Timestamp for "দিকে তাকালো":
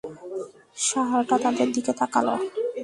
1.75-2.35